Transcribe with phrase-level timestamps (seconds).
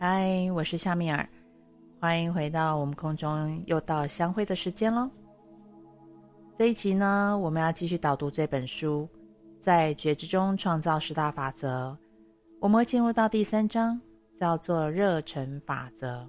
[0.00, 1.28] 嗨，我是夏米尔，
[1.98, 5.10] 欢迎回到我们空中，又到相会的时间喽。
[6.56, 9.08] 这一集呢，我们要继续导读这本书，
[9.58, 11.98] 在觉知中创造十大法则。
[12.60, 14.00] 我们会进入到第三章，
[14.38, 16.24] 叫做热忱法则。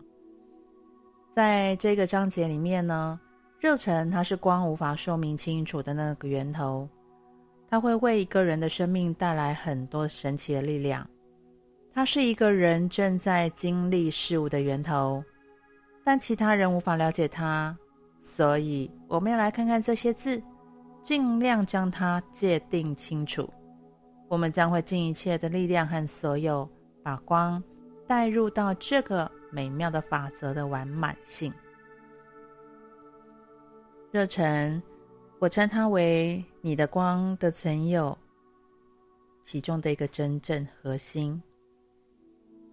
[1.36, 3.20] 在这个章节里面呢，
[3.60, 6.90] 热忱它是光无法说明清楚的那个源头，
[7.70, 11.08] 它会为一个人的生命带来很多神奇的力量。
[12.00, 15.22] 它是一个人正在经历事物的源头，
[16.02, 17.78] 但其他人无法了解它，
[18.22, 20.42] 所以我们要来看看这些字，
[21.04, 23.54] 尽量将它界定清楚。
[24.30, 26.66] 我们将会尽一切的力量和所有，
[27.04, 27.62] 把光
[28.08, 31.54] 带入到这个美妙的法则的完满性。
[34.10, 34.82] 热忱，
[35.38, 38.18] 我称它为你的光的存有，
[39.44, 41.44] 其中的一个真正核心。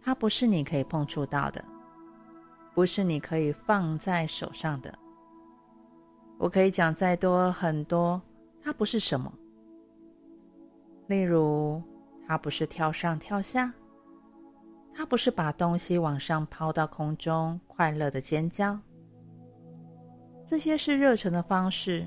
[0.07, 1.65] 它不是你可以碰触到的，
[2.73, 4.97] 不是你可以放在手上的。
[6.39, 8.23] 我可以讲再多很多，
[8.63, 9.33] 它不是什么。
[11.09, 11.83] 例如，
[12.25, 13.73] 它不是跳上跳下，
[14.95, 18.79] 它不是把东西往上抛到空中，快乐的尖叫。
[20.45, 22.07] 这些是热忱的方式。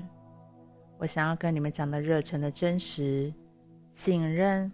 [0.96, 3.30] 我想要跟你们讲的热忱的真实、
[3.92, 4.72] 信任，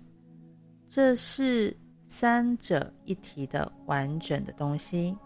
[0.88, 1.76] 这是。
[2.08, 5.16] 三者一体的完整的东西，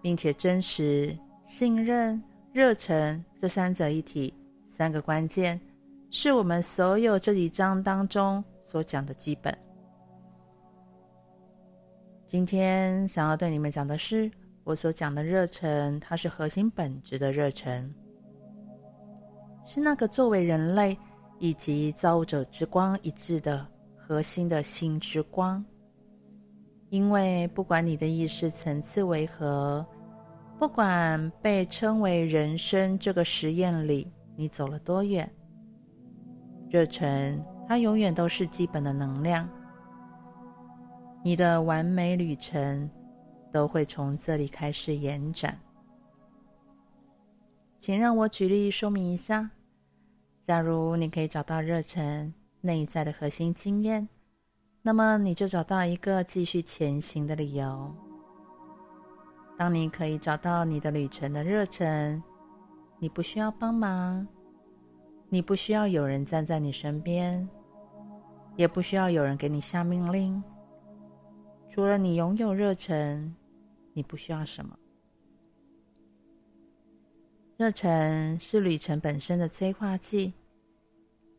[0.00, 2.22] 并且真实、信任、
[2.52, 4.32] 热忱这三者一体
[4.68, 5.60] 三个关键，
[6.10, 9.56] 是我们所有这几章当中所讲的基本。
[12.24, 14.30] 今天想要对你们讲的是，
[14.62, 17.92] 我所讲的热忱，它是核心本质的热忱，
[19.64, 20.96] 是那个作为人类
[21.40, 23.66] 以及造物者之光一致的。
[24.06, 25.64] 核心的心之光，
[26.90, 29.84] 因为不管你的意识层次为何，
[30.58, 35.28] 不管被称为人生这个实验里你走了多远，
[36.68, 39.48] 热忱它永远都是基本的能量。
[41.22, 42.88] 你的完美旅程
[43.50, 45.58] 都会从这里开始延展。
[47.80, 49.50] 请让我举例说明一下，
[50.46, 52.32] 假如你可以找到热忱。
[52.60, 54.08] 内在的核心经验，
[54.86, 57.90] 那么你就找到一个继续前行的理由。
[59.56, 62.22] 当你可以找到你的旅程的热忱，
[62.98, 64.28] 你不需要帮忙，
[65.30, 67.48] 你不需要有人站在你身边，
[68.56, 70.44] 也不需要有人给你下命令。
[71.70, 73.34] 除了你拥有热忱，
[73.94, 74.78] 你不需要什么。
[77.56, 80.34] 热忱是旅程本身的催化剂。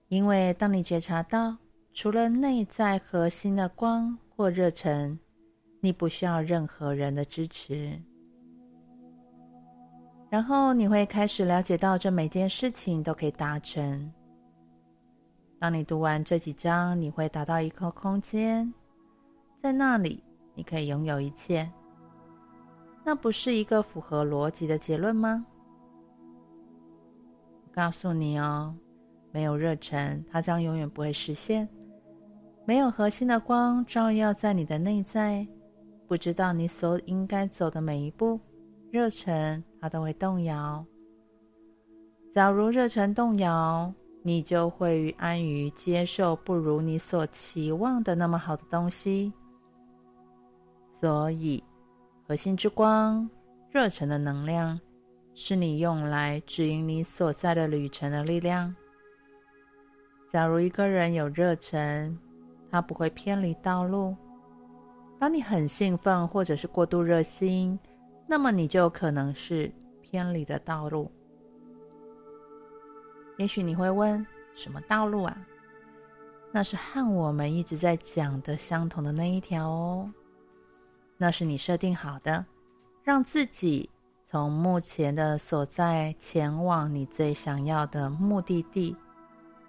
[0.08, 1.56] 因为当你觉察到，
[1.96, 5.18] 除了内在核心的光或热忱，
[5.80, 7.98] 你不需要任何人的支持。
[10.30, 14.12] 然后你会开始了解到，这每件事情都可以达成。
[15.58, 18.74] 当你读完这几章，你会达到一个空间，
[19.64, 20.22] 在那里
[20.54, 21.72] 你可以拥有一切。
[23.06, 25.46] 那不是一个符合逻辑的结论吗？
[27.64, 28.76] 我告诉你哦。
[29.32, 31.68] 没有热忱，它将永远不会实现。
[32.66, 35.46] 没有核心的光照耀在你的内在，
[36.08, 38.40] 不知道你所应该走的每一步，
[38.90, 40.84] 热忱它都会动摇。
[42.34, 43.94] 假如热忱动摇，
[44.24, 49.32] 你就会安于接受不如你所期望的那么好的东西。
[50.90, 51.64] 所以，
[52.28, 53.30] 核心之光，
[53.70, 54.80] 热忱的能量，
[55.36, 58.76] 是你用来指引你所在的旅程的力量。
[60.28, 62.18] 假如一个人有热忱，
[62.76, 64.14] 他不会偏离道路。
[65.18, 67.80] 当你很兴奋或者是过度热心，
[68.28, 69.72] 那么你就可能是
[70.02, 71.10] 偏离的道路。
[73.38, 75.38] 也许你会问：什么道路啊？
[76.52, 80.12] 那是和我们一直在讲的相同的那一条哦。
[81.16, 82.46] 那是你设定好的，
[83.06, 83.90] 让自己
[84.26, 88.94] 从目前的所在前往你最想要的目的地。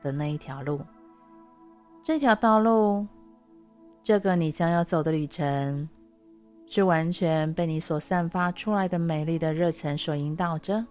[0.03, 0.81] 的那一条路，
[2.07, 3.05] 这条道路，
[4.05, 5.89] 这个你将要走的旅程，
[6.65, 10.87] 是完全被你所散发出来的美丽的热忱所引导着。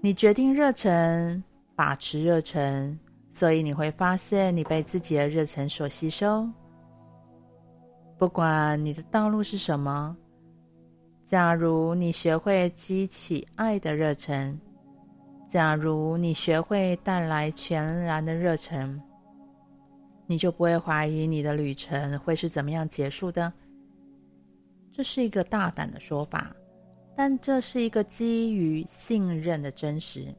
[0.00, 1.40] 你决定热忱，
[1.76, 2.98] 把持热忱，
[3.30, 6.44] 所以你会发现你被自己的热忱所吸收。
[8.18, 10.16] 不管你的道路是什么，
[11.24, 14.60] 假如你学会激起爱的热忱。
[15.48, 19.00] 假如你学会带来全然的热忱，
[20.26, 23.52] 你就不会怀疑你的旅程会是怎么样结束的，
[24.92, 26.54] 这是一个大胆的说法，
[27.14, 30.34] 但这是一个基于信任的真实。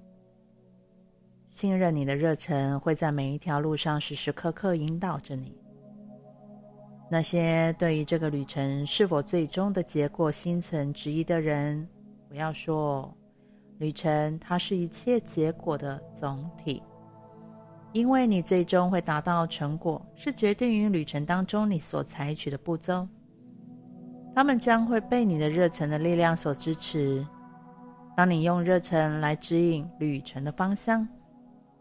[1.48, 5.58] 信任你的热忱会在每一条路上时时刻刻引导着你。
[7.10, 11.88] 那些对于这个旅程是否最终的结果心存质疑的人，
[12.28, 13.12] 不要说，
[13.78, 16.84] 旅程它是一切结果的总体，
[17.98, 23.08] 因为你最终会达到成果，是决定于旅程当中你所采取的步骤，
[24.36, 27.26] 他们将会被你的热忱的力量所支持。
[28.16, 31.10] 当你用热忱来指引旅程的方向，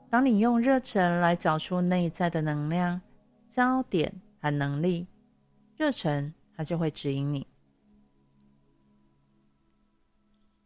[0.08, 2.98] 当你用热忱来找出内在的能量、
[3.50, 4.10] 焦点
[4.40, 5.06] 和能力。
[5.76, 7.46] 热忱，它就会指引你。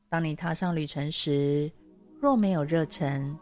[0.08, 1.72] 当你踏上旅程时，
[2.20, 3.36] 若没有热忱，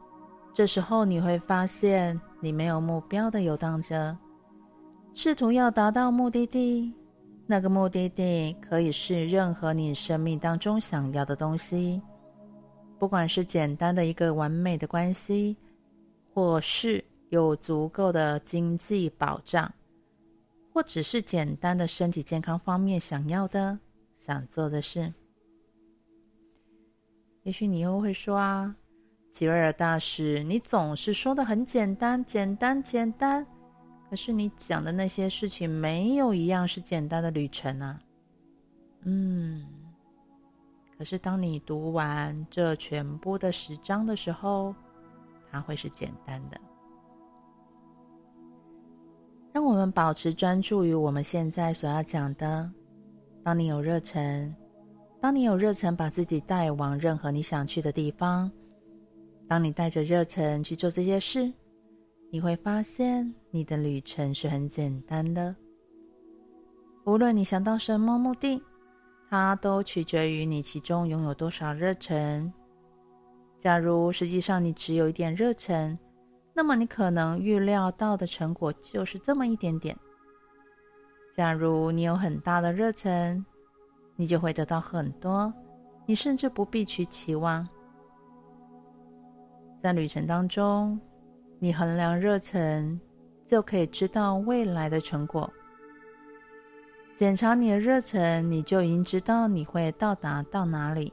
[0.59, 4.19] 这时候你会发现你没有目标的游荡着，
[5.15, 6.93] 试图要达到目的地。
[7.47, 12.03] 那个目的地可以是任何你生命当中想要的东西，
[12.99, 15.57] 不管是简单的一个完美的关系，
[16.35, 19.73] 或是有足够的经济保障。
[20.73, 23.79] 或只是简单的身体健康方面想要的、
[24.17, 25.15] 想做的事。
[27.45, 28.75] 也许你又会说啊，
[29.38, 33.46] 吉瑞尔大师，你总是说的很简单、简单、简单，
[34.11, 38.00] 可是你讲的那些事情没有一样是简单的旅程啊。
[39.02, 39.64] 嗯，
[40.99, 44.75] 可是当你读完这全部的十章的时候，
[45.52, 46.61] 它会是简单的。
[49.52, 52.69] 让我们保持专注于我们现在所要讲的。
[53.44, 54.52] 当你有热忱，
[55.20, 58.50] 当你有热忱把自己带往任何你想去的地方，
[59.49, 61.50] 当你带着热忱去做这些事，
[62.31, 65.56] 你会发现你的旅程是很简单的。
[67.06, 68.62] 无论你想到什么目的，
[69.31, 72.53] 它都取决于你其中拥有多少热忱。
[73.59, 75.99] 假如实际上你只有一点热忱，
[76.53, 79.97] 那么你可能预料到的成果就是这么一点点。
[81.35, 83.43] 假如你有很大的热忱，
[84.15, 85.50] 你就会得到很多，
[86.05, 87.67] 你甚至不必去期望。
[89.81, 91.01] 在旅程当中，
[91.59, 92.99] 你衡量热忱，
[93.47, 95.51] 就可以知道未来的成果。
[97.17, 101.13] 检查你的热忱，你就已经知道你会到达到哪里。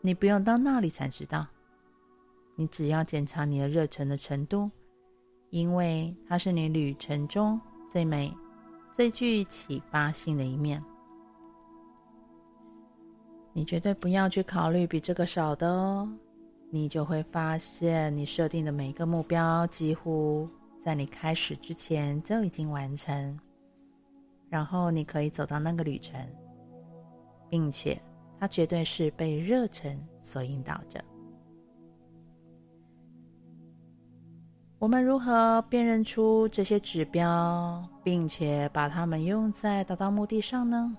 [0.00, 1.46] 你不用到那里才知道。
[2.54, 4.70] 你只要检查你的热忱的程度，
[5.50, 8.32] 因为它是你旅程中最美、
[8.92, 10.82] 最具启发性的一面。
[13.52, 16.12] 你绝对不要去考虑比这个少的哦，
[16.74, 20.48] 你就会发现你设定的每一个目标，几乎
[20.82, 23.38] 在你开始之前就已经完成，
[24.48, 26.18] 然后你可以走到那个旅程，
[27.50, 28.00] 并且
[28.40, 31.04] 它绝对是被热忱所引导着。
[34.78, 40.96] 我们如何辨认出这些指标，并且把它们用在达到目的上呢？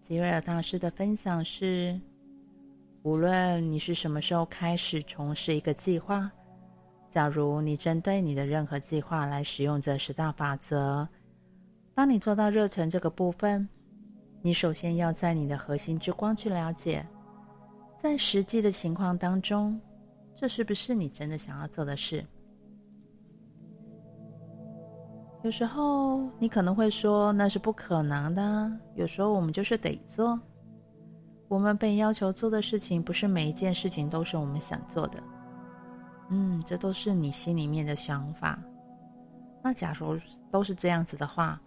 [0.00, 2.00] 吉瑞尔大师的分享是：
[3.02, 6.30] 无论你是什么时候开始从事一个计划，
[7.10, 11.08] 假如你针对你的任何计划来使用这十大法则，
[11.94, 13.66] 当你做到热忱这个部分，
[14.42, 17.06] 你首先要在你的核心之光去了解，
[17.98, 19.80] 在实际的情况当中。
[20.36, 22.24] 这是不是你真的想要做的事？
[25.42, 28.70] 有时候你可能会说那是不可能的。
[28.94, 30.38] 有时候我们就是得做。
[31.50, 35.20] 我们被要求做的事情，不是每一件事情都是我们想做的。
[36.28, 38.56] 嗯，这都是你心里面的想法。
[39.60, 40.16] 那假如
[40.52, 41.60] 都是这样子的话，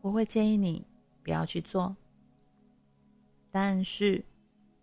[0.00, 0.84] 我会建议你
[1.22, 1.96] 不要去做。
[3.52, 4.24] 但是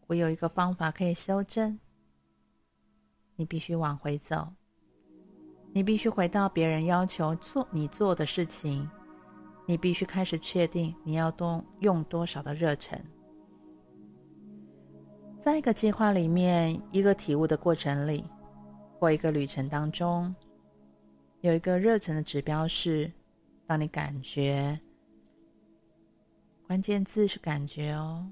[0.08, 1.78] 我有一个方法可以修正。
[3.36, 4.48] 你必须往回走，
[5.74, 8.90] 你必须回到别人要求做你做的事情，
[9.66, 12.98] 你必须开始确定你要多用多少的热忱。
[15.46, 18.26] 在一个计划里面，一个体悟的过程里，
[18.98, 20.34] 或一个旅程当中，
[21.42, 23.12] 有一个热忱的指标是：
[23.68, 24.80] 当你感觉，
[26.66, 28.28] 关键字是感觉哦。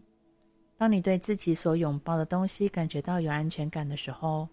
[0.75, 4.49] 当你对自己所拥抱的东西感觉到有安全感的时候。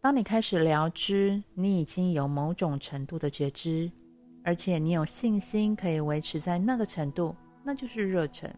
[0.00, 3.92] 当你开始了知，你已经有某种程度的觉知，
[4.42, 8.50] 而且你有信心可以维持在那个程度，那就是热忱。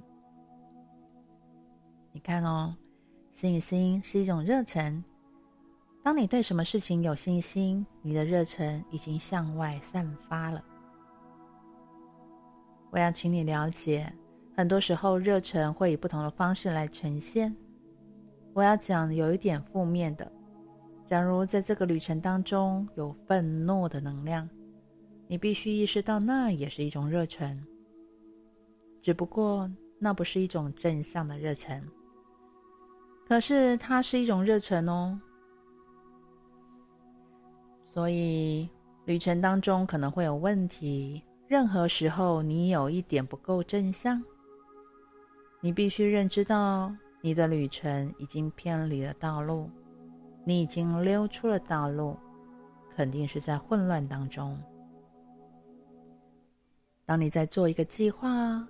[2.13, 2.77] 你看哦，
[3.33, 5.03] 信心是一种热忱。
[6.03, 10.65] 当你对什么事情有信心，你的热忱已经向外散发了。
[12.91, 14.13] 我要请你了解，
[14.57, 17.55] 很多时候热忱会以不同的方式来呈现。
[18.53, 20.31] 我要讲有一点负面的，
[21.07, 24.49] 假如在这个旅程当中有愤怒的能量，
[25.29, 27.63] 你必须意识到那也是一种热忱，
[29.01, 31.81] 只不过那不是一种正向的热忱，
[33.31, 35.17] 可是它是一种热忱哦。
[37.87, 38.69] 所以
[39.05, 41.23] 旅程当中可能会有问题。
[41.47, 44.21] 任何时候你有一点不够正向，
[45.61, 49.71] 你必须认知到你的旅程已经偏离了道路，
[50.45, 52.17] 你已经溜出了道路，
[52.97, 54.61] 肯定是在混乱当中。
[57.07, 58.67] 当你在做一个计划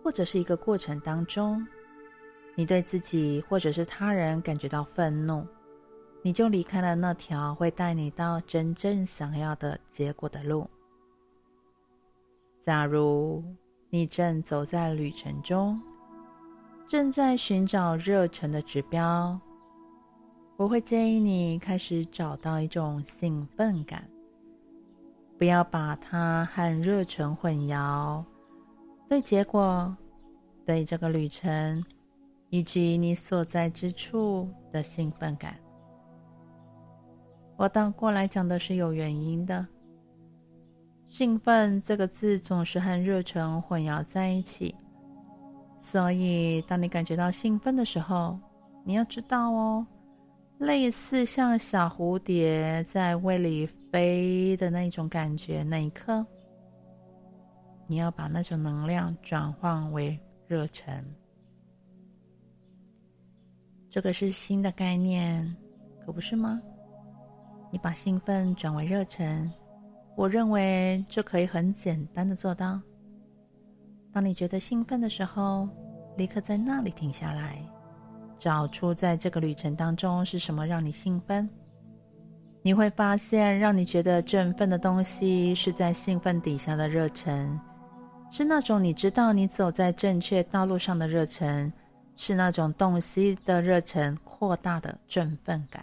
[0.00, 1.66] 或者是一个过程当中，
[2.54, 5.46] 你对自己或者是他人感觉到愤怒，
[6.22, 10.68] 你就离开了那条会带你到真正想要的结果的路。
[12.60, 13.42] 假如
[13.88, 15.80] 你正走在旅程中，
[16.86, 19.40] 正在寻找热忱的指标，
[20.56, 24.04] 我会建议你开始找到一种兴奋感，
[25.38, 28.22] 不要把它和热忱混淆。
[29.08, 29.96] 对结果、
[30.66, 31.82] 对这个旅程
[32.50, 35.56] 以及你所在之处的兴奋感，
[37.56, 39.66] 我倒过来讲的是有原因的。
[41.06, 44.74] 兴奋这个字总是和热忱混淆在一起，
[45.78, 48.38] 所以当你感觉到兴奋的时候，
[48.84, 49.86] 你要知道哦，
[50.58, 56.24] 类似像小蝴蝶在胃里飞的那种感觉，那一刻，
[57.86, 61.04] 你要把那种能量转换为热忱。
[63.90, 65.44] 这个是新的概念，
[66.06, 66.62] 可不是吗？
[67.72, 69.52] 你把兴奋转为热忱。
[70.14, 72.80] 我认为这可以很简单的做到。
[74.12, 75.68] 当你觉得兴奋的时候，
[76.16, 77.58] 立刻在那里停下来，
[78.38, 81.48] 找出在这个旅程当中是什么让你兴奋。
[82.62, 87.58] 你会发现，让你觉得振奋的东西是在兴奋底下的热忱，
[88.30, 91.72] 是那种你知道你走在正确道路上的热忱，
[92.20, 95.82] 是那种洞悉的热忱扩大的振奋感。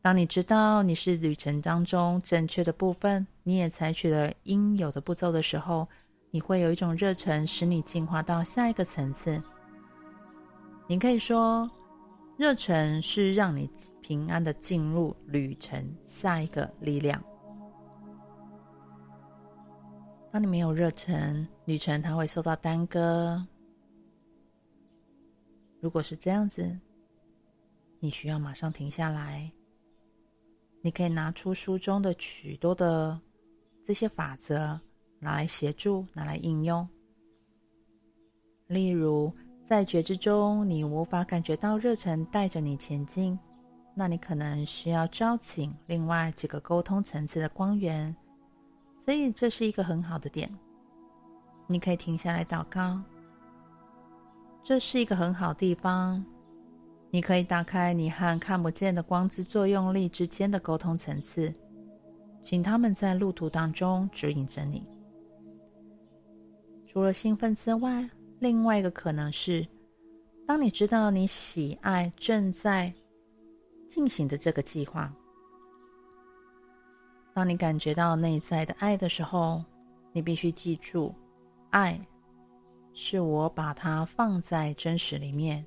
[0.00, 5.88] 当你知道你是旅程当中正确的部分，你也采取了应有的步骤的时候，
[6.30, 9.42] 你会有一种热忱，使你进化到下一个层次。
[10.86, 11.68] 你可以说，
[12.36, 13.68] 热忱是让你
[14.00, 17.20] 平安的进入旅程下一个力量。
[20.30, 23.44] 当你没有热忱，旅程它会受到耽搁。
[25.84, 26.74] 如果是这样子，
[28.00, 29.52] 你需要马上停下来。
[30.80, 33.20] 你可以拿出书中的许多的
[33.84, 34.80] 这些法则，
[35.18, 36.88] 拿来协助，拿来应用。
[38.66, 39.30] 例如，
[39.66, 43.38] 在觉知中，你无法感觉到热忱带着你前进，
[43.94, 48.16] 那你可能需要招请另外几个沟通层次的光源。
[48.96, 50.50] 所以，这是一个很好的点。
[51.66, 53.02] 你可以停下来祷告，
[54.64, 56.24] 这是一个很好地方。
[57.10, 61.54] 你可以打开你和看不见的光之作用力之间的沟通层次，
[62.42, 64.82] 请他们在路途当中指引着你。
[66.86, 68.08] 除了兴奋之外，
[68.40, 69.64] 另外一个可能是，
[70.46, 72.92] 当你知道你喜爱正在
[73.88, 75.12] 进行的这个计划，
[77.32, 79.62] 当你感觉到内在的爱的时候，
[80.10, 81.14] 你必须记住，
[81.70, 82.00] 爱
[82.94, 85.66] 是我把它放在真实里面。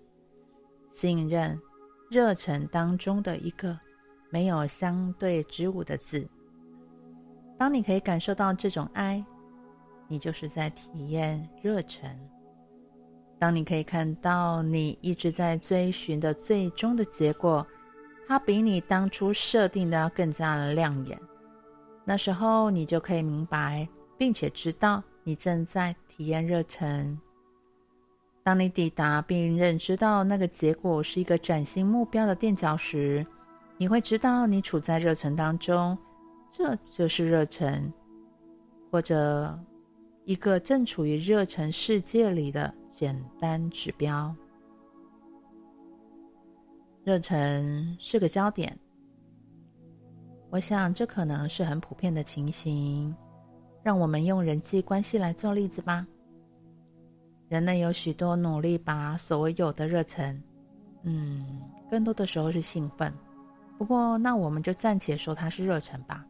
[0.92, 1.62] 信任、
[2.10, 3.78] 热忱当中的一个
[4.32, 6.28] 没有相对之物的字。
[7.58, 9.24] 当你可以感受到这种爱，
[10.08, 12.10] 你就是在体验热忱。
[13.38, 17.66] 当你可以看到你一直在追寻的最终的结果，
[18.28, 21.20] 它比你当初设定的要更加的亮眼。
[22.04, 27.20] 那时候，你就可以明白，并且知道你正在体验热忱。
[28.44, 33.28] 当你抵达并认知到那个结果是一个崭新目标的垫脚石，
[33.76, 35.98] 你会知道你处在热忱当中，
[36.50, 37.92] 这就是热忱，
[38.90, 39.60] 或者
[40.24, 44.34] 一个正处于热忱世界里的简单指标。
[47.04, 48.80] 热忱是个焦点，
[50.50, 53.14] 我想这可能是很普遍的情形。
[53.88, 56.06] 让我们用人际关系来做例子吧。
[57.48, 60.38] 人类有许多努力，把所有的热忱，
[61.04, 63.14] 嗯，更多的时候是兴奋。
[63.78, 66.28] 不过，那我们就暂且说它是热忱吧。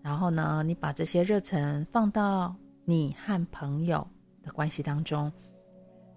[0.00, 4.06] 然后呢，你把这些热忱放到你和朋友
[4.40, 5.32] 的关系当中，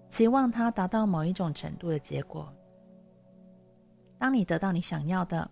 [0.07, 2.47] 期望他达到某一种程度的结果。
[4.19, 5.49] 当你得到你想要的，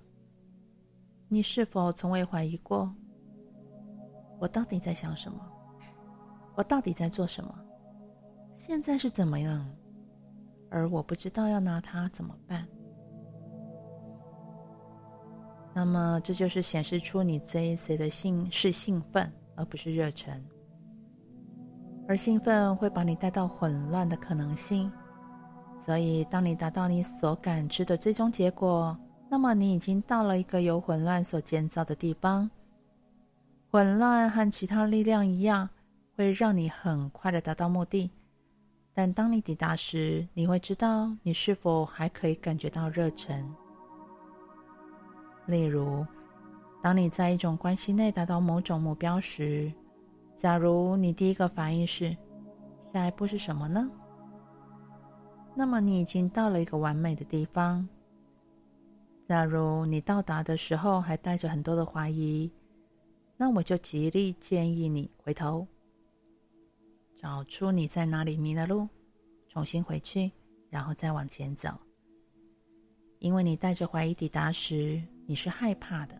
[1.27, 2.93] 你是否从未怀疑过，
[4.39, 5.39] 我到底在想什么？
[6.55, 7.53] 我到底在做什么？
[8.55, 9.67] 现在是怎么样？
[10.69, 12.67] 而我不知道要拿它怎么办？
[15.73, 20.43] 那么，这就是显示出你追随的兴是兴奋，而不是热忱。
[22.07, 24.91] 而兴奋会把你带到混乱的可能性。
[25.77, 28.97] 所以，当你达到你所感知的最终结果，
[29.29, 32.49] 那么你已经到了一个由混乱所建造的地方。
[33.69, 35.69] 混乱和其他力量一样，
[36.15, 38.09] 会让你很快的达到目的。
[38.93, 43.45] 但当你抵达时，你会知道你是否还可以感觉到热忱。
[45.45, 46.05] 例如，
[46.81, 49.71] 当你在一种关系内达到某种目标时，
[50.35, 52.15] 假如你第一个反应是
[52.91, 53.89] “下一步是什么呢？”
[55.53, 57.87] 那么你已经到了一个完美的地方。
[59.27, 62.51] 假如你到达的时候还带着很多的怀疑，
[63.37, 65.65] 那我就极力建议你回头。
[67.15, 68.87] 找出你在哪里迷了路，
[69.47, 70.31] 重新回去，
[70.69, 71.69] 然后再往前走。
[73.19, 76.19] 因为你带着怀疑抵达时，你是害怕的，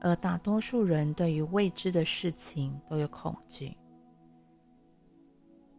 [0.00, 3.76] 而大多数人对于未知的事情都有恐惧。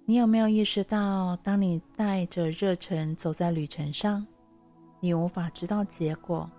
[0.06, 4.26] 你有没有意识到，当你带着热忱走在旅程上，
[5.00, 6.50] 你无法知道结果；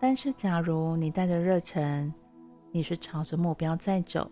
[0.00, 2.12] 但是，假如你带着热忱，
[2.72, 4.28] 你是朝着目标在走。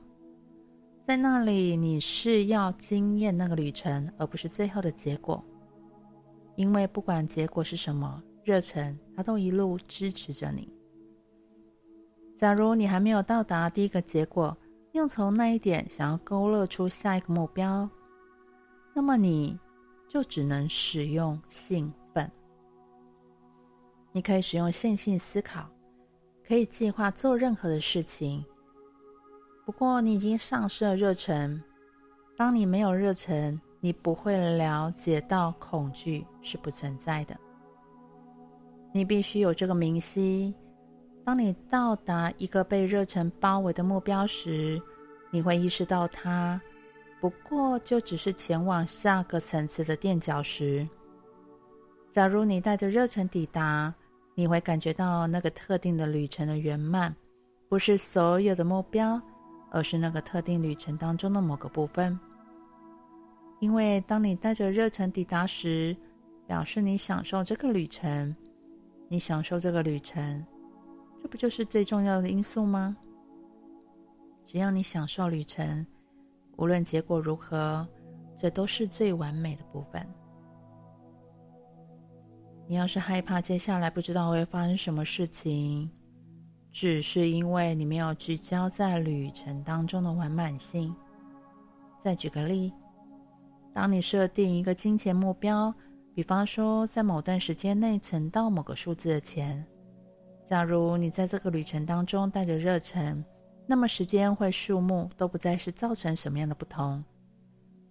[1.06, 5.44] 在那里，你是要经验那个旅程，而不是最后的结果。
[6.56, 10.68] 因为不管结果是什么，热忱它都一路支持着你。
[12.36, 14.56] 假如你还没有到达第一个结果，
[14.92, 17.88] 又从那一点想要勾勒出下一个目标，
[18.94, 19.58] 那么你
[20.08, 22.30] 就只能使用兴奋。
[24.12, 25.68] 你可以使用线性思考，
[26.50, 28.44] 可以计划做任何的事情。
[29.64, 31.62] 不过，你已经丧失了热忱。
[32.36, 37.36] 当你没有热忱，你不会了解到恐惧是不存在的。
[38.92, 40.52] 你必须有这个明晰。
[41.24, 44.82] 当你到达一个被热忱包围的目标时，
[45.30, 46.60] 你会意识到它
[47.20, 50.84] 不过就只是前往下个层次的垫脚石。
[52.10, 53.94] 假如你带着热忱抵达，
[54.40, 57.14] 你会感觉到那个特定的旅程的圆满，
[57.68, 59.20] 不是所有的目标。
[59.72, 62.18] 而是那个特定旅程当中的某个部分，
[63.60, 65.96] 因为当你带着热忱抵达时，
[66.44, 68.34] 表示你享受这个旅程，
[69.06, 70.44] 你享受这个旅程，
[71.22, 72.96] 这不就是最重要的因素吗？
[74.44, 75.86] 只要你享受旅程，
[76.56, 77.86] 无论结果如何，
[78.36, 80.04] 这都是最完美的部分。
[82.70, 85.90] 你要是害怕接下来不知道会发生什么事情，
[86.70, 90.94] 只是因为你没有聚焦在旅程当中的完满性。
[92.00, 92.72] 再举个例，
[93.74, 95.74] 当你设定一个金钱目标，
[96.14, 99.66] 比方说在某段时间内存到某个数字的钱，
[100.48, 103.24] 假如你在这个旅程当中带着热忱，
[103.66, 107.02] 那么时间或数目都不再是造成什么样的不同。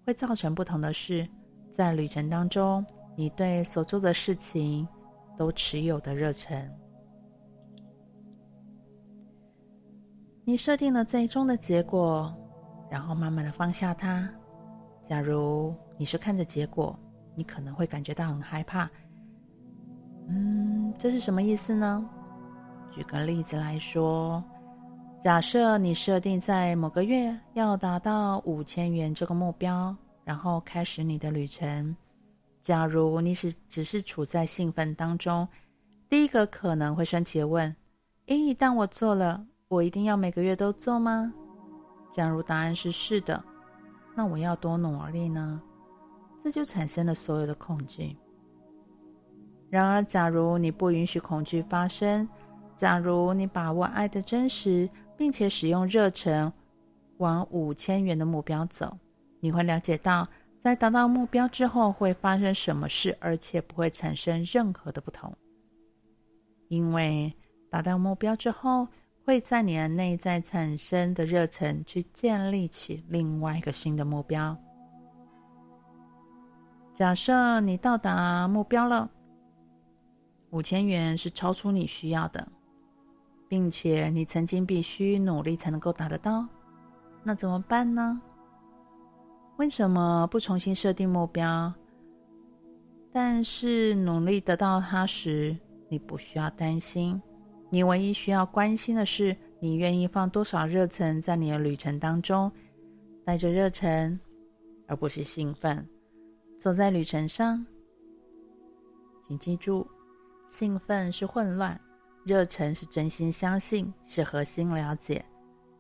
[0.06, 1.28] 会造成不同的是，
[1.70, 2.86] 在旅程当中，
[3.20, 4.88] 你对所做的事情
[5.38, 6.58] 都持有的热忱。
[10.46, 12.34] 你设定了最终的结果，
[12.90, 14.26] 然后慢慢的放下它。
[15.06, 16.98] 假如你是看着结果，
[17.36, 18.90] 你可能会感觉到很害怕。
[20.30, 22.10] 嗯，这是什么意思呢？
[22.90, 24.42] 举个例子来说，
[25.20, 31.94] 假设你设定在某个月要达到五千元这个目标，然后开始你的旅程。
[32.62, 35.48] 假如你是只是处在兴奋当中，
[36.10, 37.76] 第一个可能会生气的问
[38.28, 41.32] ：“诶，当我做了。”我一定要每个月都做吗？
[42.12, 43.44] 假如答案是是的，
[44.16, 45.62] 那我要多努力呢？
[46.44, 48.18] 这就产生了所有的恐惧。
[49.70, 52.28] 然而，假如你不允许恐惧发生，
[52.76, 56.52] 假如你把握爱的真实，并且使用热忱
[57.18, 58.98] 往五千元的目标走，
[59.40, 60.28] 你会了解到，
[60.60, 65.34] 在达到目标之后会发生什么事，而且不会产生任何的不同。
[66.68, 67.34] 因为
[67.70, 68.86] 达到目标之后，
[69.24, 74.56] 会在你的内在产生的热忱，去建立起另外一个新的目标。
[76.94, 79.10] 假设你到达目标了，
[80.50, 82.46] 五千元是超出你需要的，
[83.48, 86.46] 并且你曾经必须努力才能够达得到，
[87.24, 88.22] 那怎么办呢？
[89.60, 91.74] 为什么不重新设定目标？
[93.12, 95.54] 但是努力得到它时，
[95.90, 97.22] 你不需要担心。
[97.70, 102.50] 你唯一需要关心的是，你愿意放多少热忱在你的旅程当中，
[103.26, 104.18] 带着热忱，
[104.88, 105.86] 而不是兴奋，
[106.58, 107.66] 走在旅程上。
[109.28, 109.86] 请记住，
[110.48, 111.78] 兴奋是混乱，
[112.24, 115.26] 热忱是真心相信，是核心了解。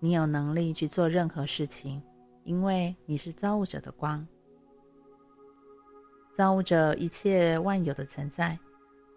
[0.02, 2.04] 你有能力去做任何事情，
[2.50, 4.28] 因为你是造物者的光。
[6.34, 8.58] 造物者一切万有的存在，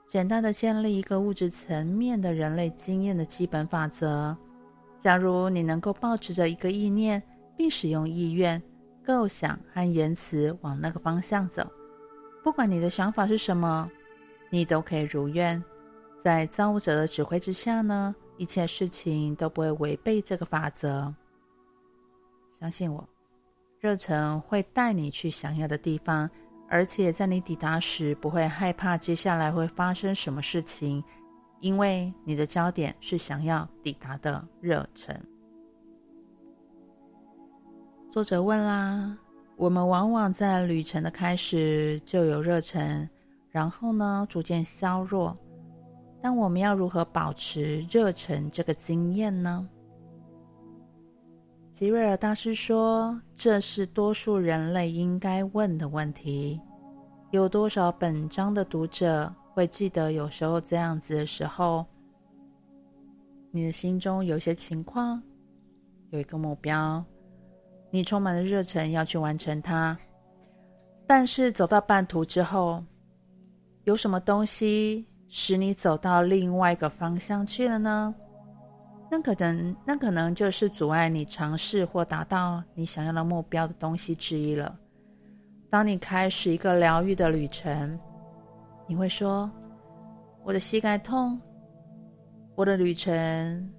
[0.07, 4.37] 简单的建立一个物质层面的人类经验的基本法则。
[5.01, 7.23] 假如你能够抱持着一个意念，
[7.57, 8.63] 并使用意愿、
[9.03, 11.67] 构想和言辞往那个方向走，
[12.45, 13.91] 不管你的想法是什么。
[14.51, 15.65] 你都可以如愿，
[16.23, 21.15] 在造物者的指挥之下呢，一切事情都不会违背这个法则。
[22.61, 23.09] 相信我，
[23.83, 26.31] 热忱会带你去想要的地方，
[26.69, 31.03] 而且在你抵达时不会害怕接下来会发生什么事情，
[31.59, 35.21] 因为你的焦点是想要抵达的热忱。
[38.09, 39.19] 作者问啦：
[39.57, 43.11] 我们往往在旅程的开始就有热忱。
[43.51, 45.37] 然后呢，逐渐削弱。
[46.23, 49.69] 但我们要如何保持热忱这个经验呢？
[51.83, 56.61] 吉瑞尔大师说：“这是多数人类应该问的问题。
[57.33, 61.85] 有多少本章的读者会记得，有时候这样子的时候，
[63.51, 65.21] 你的心中有一些情况，
[66.11, 67.05] 有一个目标，
[67.91, 69.99] 你充满了热忱要去完成它，
[71.05, 72.81] 但是走到半途之后。”
[73.83, 78.15] 有什么东西使你走到另外一个方向去了呢？
[79.15, 84.75] 那可能，那可能就是阻碍你尝试或达到你想要的目标的东西之一了。
[85.69, 88.01] 当你开始一个疗愈的旅程，
[88.87, 89.51] 你会说
[90.43, 91.39] ：“我的膝盖痛，
[92.55, 93.71] 我的旅程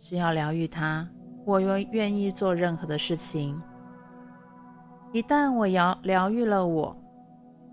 [0.00, 1.06] 是要疗愈它，
[1.44, 3.60] 我愿愿意做任何的事情。
[5.12, 6.96] 一旦我疗疗愈了我，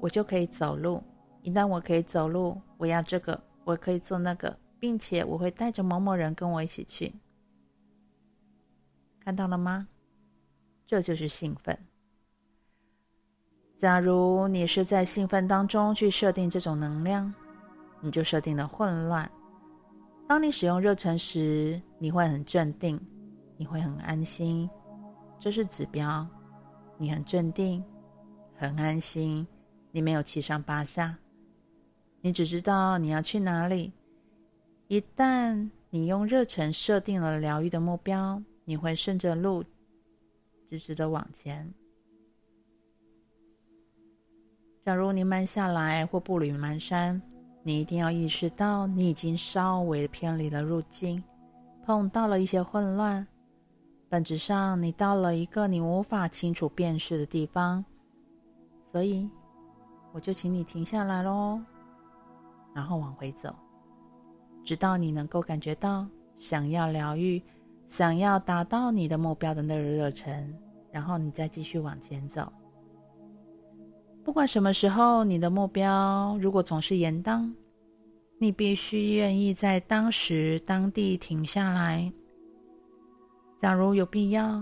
[0.02, 1.02] 我就可以走路。”
[1.41, 7.13] 一旦我可以走路，我要这个，我可以做那个，并且我会带着某某人跟我一起去。
[9.20, 9.88] 看到了吗？
[10.86, 11.78] 这就是兴奋。
[13.78, 17.34] 假如你是在兴奋当中去设定这种能量，
[18.02, 19.30] 你就设定了混乱。
[20.28, 23.00] 当你使用热忱时，你会很镇定，
[23.56, 24.70] 你会很安心，
[25.40, 26.28] 这是指标。
[26.98, 27.84] 你很镇定，
[28.56, 29.46] 很安心，
[29.92, 31.16] 你没有七上八下。
[32.22, 33.94] 你只知道你要去哪里。
[34.88, 39.63] 一旦你用热忱设定了疗愈的目标，你会顺着路
[40.65, 41.73] 直直的往前。
[44.82, 47.19] 假如你慢下来或步履蹒跚，
[47.63, 51.21] 你一定要意识到你已经稍微偏离了路径，
[51.86, 53.28] 碰到了一些混乱。
[54.08, 57.84] 本质上，你到了一个你无法清楚辨识的地方，
[58.89, 59.30] 所以
[60.13, 61.62] 我就请你停下来喽。
[62.73, 63.54] 然后往回走，
[64.67, 67.41] 直到你能够感觉到想要疗愈、
[67.88, 70.53] 想要达到你的目标的那个热忱，
[70.91, 72.51] 然后你再继续往前走。
[74.25, 77.49] 不管什么时候，你的目标如果总是延宕，
[78.39, 82.12] 你必须愿意在当时当地停下来。
[83.58, 84.62] 假如有必要，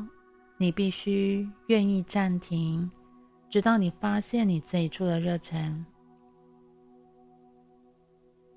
[0.59, 2.87] 你必须愿意暂停，
[3.49, 5.83] 直到你发现你最初的热忱。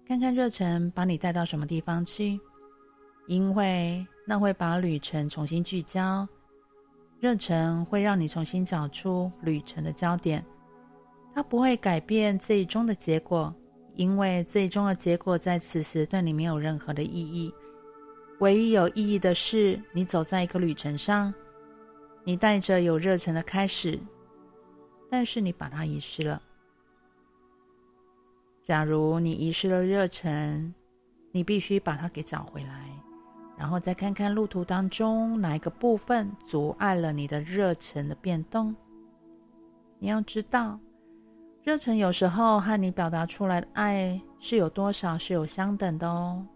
[0.08, 2.40] 看看热忱把你带到什么地方去，
[3.26, 6.26] 因为那会把旅程重新聚焦。
[7.20, 10.42] 热忱会让你重新找出旅程的焦点，
[11.34, 13.54] 它不会改变最终的结果，
[13.96, 17.52] 因为最终的结果在此时对你没有任何的意义。
[18.38, 21.34] 唯一有意义的是，你走在一个旅程上，
[22.24, 23.98] 你带着有热忱的开始，
[25.10, 26.40] 但是你把它遗失了。
[28.68, 30.74] 假如你遗失了热忱，
[31.32, 32.90] 你必须把它给找回来，
[33.56, 38.76] 然后再看看路途当中哪一个部分阻碍了你的热忱的变动。
[39.98, 40.78] 你要知道，
[41.62, 46.46] 热忱有时候和你表达出来的爱是有多少是有相等的哦。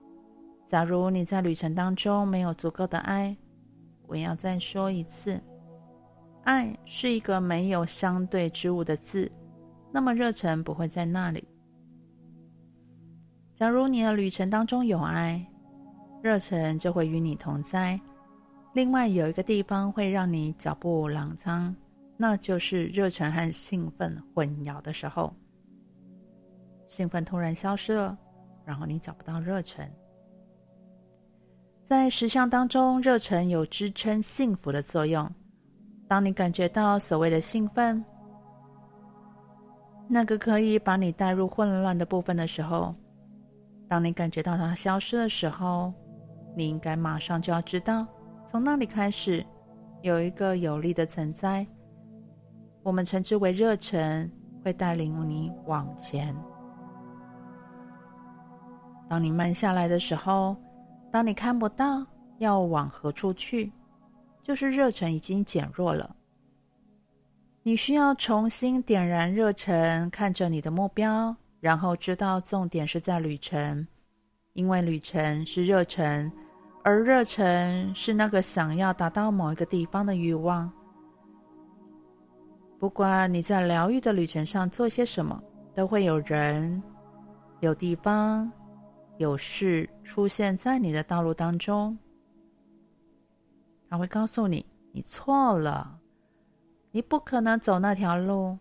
[0.66, 3.35] 假如你在旅程当中没有足够的爱，
[4.07, 5.40] 我要再说一次，
[6.44, 9.33] 爱是一个没有相对之物的字，
[9.90, 11.48] 那么热忱不会在那里。
[13.55, 15.45] 假如你的旅程当中有爱，
[16.23, 18.01] 热忱就会与你同在。
[18.73, 21.75] 另外有一个地方会让你脚步踉跄，
[22.17, 25.33] 那就是热忱和兴奋混淆的时候。
[26.87, 28.17] 兴奋突然消失了，
[28.65, 29.88] 然后你找不到热忱。
[31.85, 35.31] 在实相当中，热忱有支撑幸福的作用。
[36.09, 38.03] 当你感觉到所谓的兴奋，
[40.09, 42.95] 那个可以把你带入混乱的部分的时候，
[43.92, 45.92] 当你感觉到它消失的时候，
[46.57, 48.07] 你应该马上就要知道，
[48.46, 49.44] 从那里开始
[50.00, 51.66] 有一个有力的存在。
[52.83, 54.33] 我们称之为热忱，
[54.64, 56.35] 会带领你往前。
[59.11, 60.57] 当你慢下来的时候，
[61.11, 62.02] 当你看不到
[62.38, 63.70] 要往何处去，
[64.42, 66.16] 就是热忱已经减弱了。
[67.62, 73.87] 你需要重新点燃热忱，看着你的目标，然后知道重点是在旅程，
[74.55, 76.29] 因为旅程是热忱，
[76.83, 80.68] 而热忱是那个想要达到某一个地方的欲望。
[82.81, 85.40] 不管你在疗愈的旅程上做些什么，
[85.72, 86.83] 都会有人、
[87.61, 88.51] 有地方、
[89.18, 91.96] 有事出现在你的道路当中。
[93.88, 95.96] 他会告诉你，你错了，
[96.90, 98.59] 你不可能走那条路。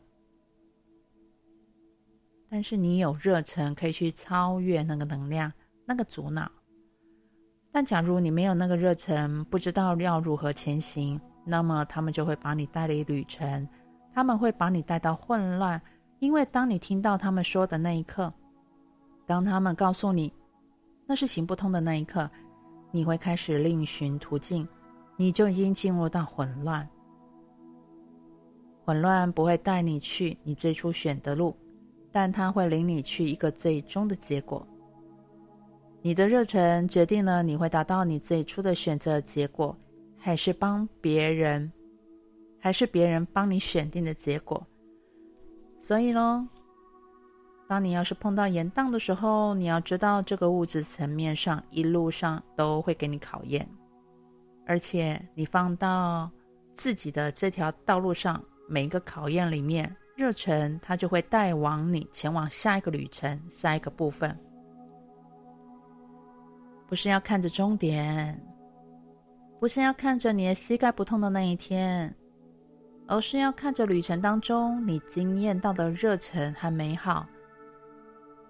[2.53, 5.49] 但是你有热忱，可以去超越那个能量、
[5.85, 6.51] 那个阻挠。
[7.71, 13.65] 但假如你没有那个热忱，不知道要如何前行，那么他们就会把你带离旅程。
[14.13, 15.81] 他们会把你带到混乱，
[16.19, 18.33] 因为当你听到他们说的那一刻，
[19.25, 20.33] 当他们告诉你
[21.07, 22.29] 那是行不通的那一刻，
[22.91, 24.67] 你会开始另寻途径，
[25.15, 26.85] 你就已经进入到混乱。
[28.83, 31.55] 混乱不会带你去你最初选的路，
[32.11, 34.67] 但它会领你去一个最终的结果。
[36.01, 39.77] 你的热忱决定了你会达到你最初的选择结果，
[40.17, 41.71] 还是帮别人。
[42.63, 44.63] 还是别人帮你选定的结果，
[45.79, 46.45] 所以喽，
[47.67, 53.67] 当你要是碰到严当的时候，你要知道这个物质层面上一路上都会给你考验，
[54.67, 56.29] 而且你放到
[56.75, 64.37] 自己的这条道路上，每一个考验里面，热忱它就会带往你前往下一个旅程，下一个部分，
[66.87, 68.39] 不是要看着终点，
[69.59, 72.13] 不是要看着你的膝盖不痛的那一天。
[73.07, 77.27] 而是要看着旅程当中你经验到的热忱和美好。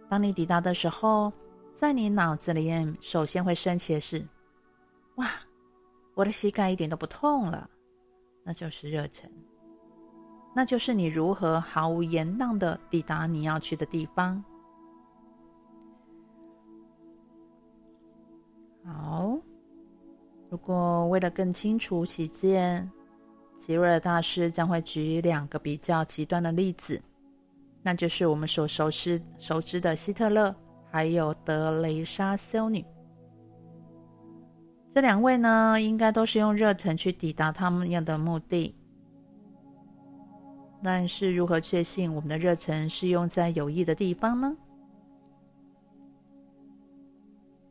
[0.09, 1.31] 当你抵达的时候，
[1.73, 4.23] 在你脑子里面首先会升起的是
[5.15, 5.31] ：“哇，
[6.15, 7.67] 我的膝盖一点都不痛了。”
[8.43, 9.31] 那就是热忱，
[10.53, 14.43] 那就是你如何毫无延宕的抵达你要去的地方。
[18.83, 19.37] 好，
[20.49, 22.89] 如果为了更清楚起见。
[23.57, 26.99] 吉瑞尔大师将会举两个比较极端的例子，
[27.83, 30.55] 那就是我们所熟悉熟知的希特勒，
[30.89, 32.83] 还有德雷莎修女。
[34.89, 38.75] 这两位呢，应该都是用热忱去抵达他们要的目的。
[40.83, 44.55] 但是，如何确信我们的热忱是用在有益的地方呢？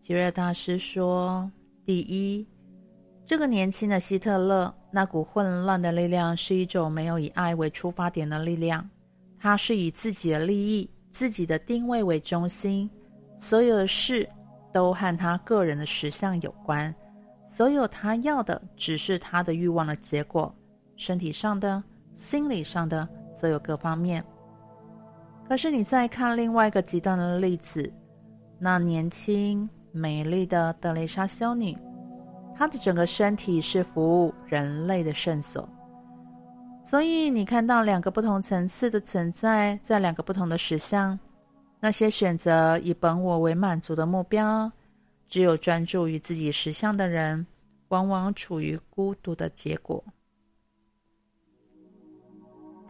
[0.00, 1.50] 吉瑞大师说
[1.84, 2.46] ：“第一。”
[3.26, 8.88] 这个年轻的希特勒，那股混乱的力量是一种没有以爱为出发点的力量，
[9.38, 12.90] 他是以自己的利益、自己的定位为中心，
[13.38, 14.28] 所有的事
[14.72, 16.92] 都和他个人的实相有关，
[17.46, 20.52] 所有他要的只是他的欲望的结果，
[20.96, 21.80] 身体上的、
[22.20, 24.22] 心理上的所有各方面。
[25.48, 27.90] 可是你再看另外一个极端的例子，
[28.58, 31.76] 那年轻美丽的德蕾莎修女。
[32.54, 35.66] 她的整个身体是服务人类的圣所，
[36.82, 41.18] 所以你看到两个不同层次的存在，在两个不同的实相。
[41.80, 44.70] 那些选择以本我为满足的目标，
[45.26, 47.46] 只有专注于自己实相的人，
[47.88, 50.04] 往往处于孤独的结果。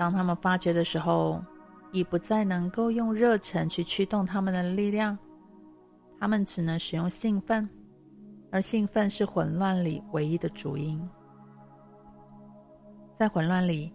[0.00, 1.44] 当他们发觉的时候，
[1.92, 5.16] 已不再能够用热忱去驱动他们的力量，
[6.18, 7.68] 他们只能使用兴奋。
[8.50, 10.98] 而兴奋是混乱里唯一的主因。
[13.18, 13.92] 在混乱里，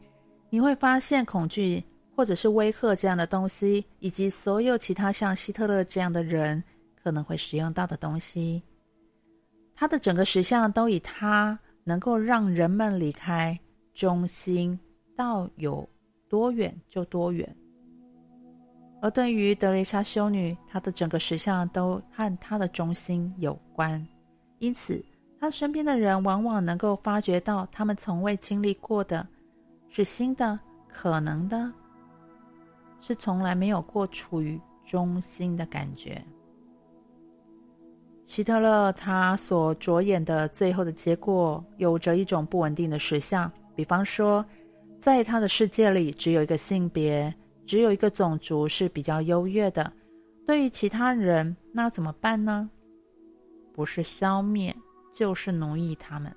[0.51, 1.83] 你会发现恐惧
[2.15, 6.63] 或者是威吓这样的东西，以及所有其他像希特勒这样的人
[7.03, 8.61] 可能会使用到的东西。
[9.73, 13.59] 他的整个实相都以他能够让人们离开
[13.95, 14.79] 中心
[15.17, 15.89] 到有
[16.29, 17.55] 多远就多远。
[19.01, 24.03] 而对于德蕾莎修女，她的整个实像都和她的中心有关。
[24.59, 25.03] 因此，
[25.39, 29.27] 她身边的人往往能够发觉到他们从未经历过的，
[29.89, 31.71] 是新的、可能的，
[32.99, 36.23] 是从来没有过处于中心的感觉。
[38.23, 43.51] 希特勒他所着眼的最后的结果，有着一种不稳定的实相。
[43.75, 44.43] 比方说，
[44.99, 47.33] 在他的世界里，只有一个性别，
[47.65, 49.91] 只有一个种族是比较优越的。
[50.47, 52.69] 对于其他人，那怎么办呢？
[53.73, 54.75] 不是消灭，
[55.13, 56.33] 就是奴役他们。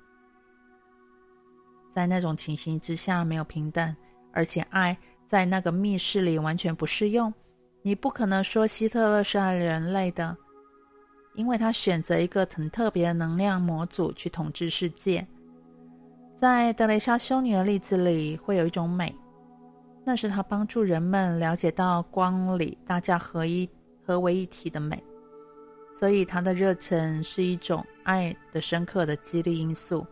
[1.91, 3.95] 在那种情形之下，没有平等，
[4.31, 4.95] 而且爱
[5.25, 7.33] 在那个密室里完全不适用。
[7.81, 10.35] 你不可能说希特勒是爱人类的。
[11.35, 15.25] 因为他选择一个很特别的能量模组去统治世界，
[16.39, 19.13] 在德蕾莎修女的例子里，会有一种美，
[20.05, 23.69] 那是她帮助人们了解到光里大家合一、
[24.05, 25.03] 合为一体的美，
[25.93, 30.07] 所以她的热忱是一种爱的深刻的激励因素。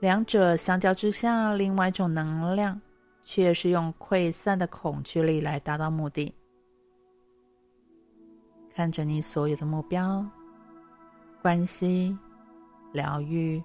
[0.00, 2.78] 两者相较之下，另外一种能量
[3.24, 6.30] 却是用溃散的恐惧力来达到目的。
[8.74, 10.22] 看着你所有的目标、
[11.40, 12.14] 关系、
[12.92, 13.62] 疗愈，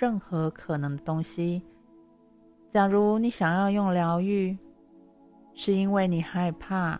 [0.00, 1.62] 任何可能的东西。
[2.70, 4.56] 假如你想要用疗愈，
[5.52, 6.98] 是因为你害怕，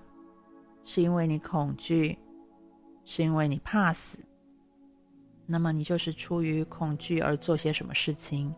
[0.84, 2.18] 是因为你恐惧，
[3.06, 4.18] 是因为你怕死，
[5.46, 8.54] 那么你就是出于恐惧而做些什么事情。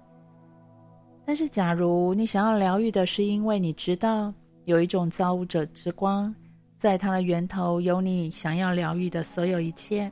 [1.24, 6.35] 但是，假如你想要疗愈的是因为你知道有一种造物者之光。
[6.78, 10.11] 在它的源头有你想要疗愈的所有一切，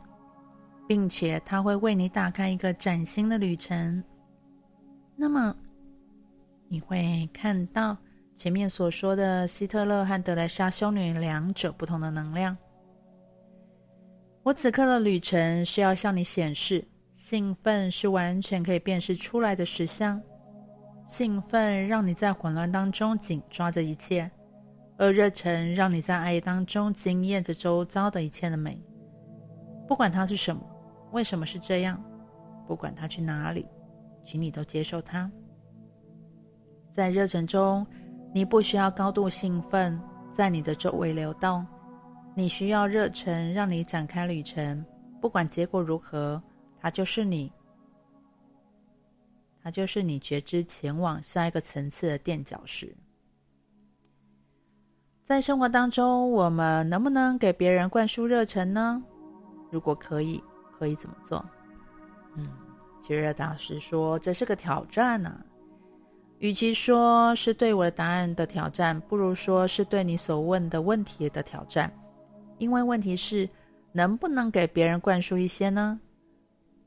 [0.86, 4.00] 并且它会为你打开一个崭新的旅程。
[5.22, 5.54] 那么，
[6.66, 7.94] 你会看到
[8.38, 12.56] 前面所说的希特勒和德莱莎修女两者不同的能量。
[14.42, 16.82] 我此刻的旅程是要向你显示，
[17.14, 20.18] 兴奋是完全可以辨识出来的实相。
[21.04, 24.30] 兴奋让你在混乱当中紧抓着一切。
[24.96, 28.82] 而热忱让你在爱当中惊艳着周遭的一切的美，
[29.86, 30.62] 不管它是什么，
[31.12, 32.02] 为什么是这样，
[32.66, 33.66] 不管它去哪里，
[34.24, 35.30] 请你都接受它。
[36.92, 37.86] 在热忱中，
[38.34, 40.00] 你不需要高度兴奋
[40.32, 41.66] 在你的周围流动，
[42.34, 44.84] 你需要热忱让你展开旅程，
[45.20, 46.42] 不管结果如何，
[46.78, 47.52] 它就是你，
[49.62, 52.94] 它就是你觉知前往下一个层次的垫脚石。
[55.22, 59.00] 在生活当中，我们能不能给别人灌输热忱呢？
[59.70, 60.42] 如果可以，
[60.76, 61.44] 可以怎么做？
[63.00, 65.40] 吉尔大师说这是个挑战呢、
[66.38, 71.92] 与其说是对我的答案的挑战，不如说是对你所问的问题的挑战。
[72.58, 73.48] 因为问题是
[73.92, 75.98] 能不能给别人灌输一些呢？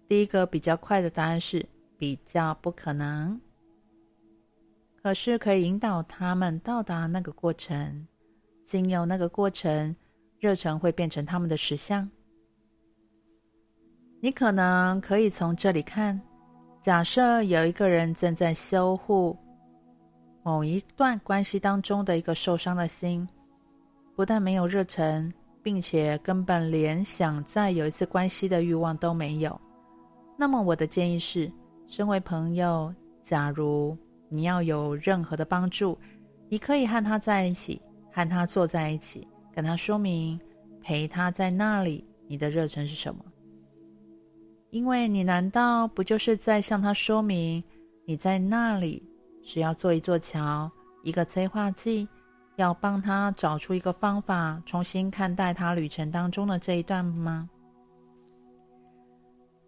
[0.07, 1.65] 第一个比较快的答案是
[1.97, 3.39] 比较不可能，
[5.01, 8.07] 可是可以引导他们到达那个过程。
[8.65, 9.95] 经由那个过程，
[10.39, 12.09] 热忱会变成他们的实相。
[14.23, 16.17] 你可能可以从这里看：
[16.81, 19.37] 假设有一个人正在修护
[20.43, 23.27] 某一段关系当中的一个受伤的心，
[24.15, 25.29] 不但没有热忱，
[25.61, 29.59] 并且根本连想再有一次关系的欲望都没有。
[30.37, 31.51] 那么，我的建议是：
[31.85, 33.97] 身为朋友，假如
[34.29, 35.99] 你要有任何的帮助，
[36.47, 37.81] 你可以和他在一起。
[38.09, 40.39] 和他坐在一起，跟他说明，
[40.81, 43.25] 陪他在那里，你的热忱是什么？
[44.73, 47.63] 因为你难道不就是在向他说明，
[48.05, 49.07] 你在那里
[49.43, 50.69] 是要做一座桥，
[51.03, 52.09] 一个催化剂，
[52.55, 57.47] 要帮他找出一个方法，重新看待他旅程当中的这一段吗？